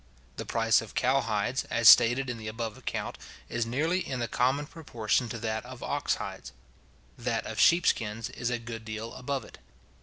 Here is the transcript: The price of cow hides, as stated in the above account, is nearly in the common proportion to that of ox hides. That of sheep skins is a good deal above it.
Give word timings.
The 0.37 0.47
price 0.47 0.81
of 0.81 0.95
cow 0.95 1.21
hides, 1.21 1.63
as 1.65 1.87
stated 1.87 2.27
in 2.27 2.39
the 2.39 2.47
above 2.47 2.75
account, 2.75 3.19
is 3.49 3.67
nearly 3.67 3.99
in 3.99 4.17
the 4.19 4.27
common 4.27 4.65
proportion 4.65 5.29
to 5.29 5.37
that 5.37 5.63
of 5.63 5.83
ox 5.83 6.15
hides. 6.15 6.53
That 7.19 7.45
of 7.45 7.59
sheep 7.59 7.85
skins 7.85 8.31
is 8.31 8.49
a 8.49 8.57
good 8.57 8.83
deal 8.83 9.13
above 9.13 9.45
it. 9.45 9.59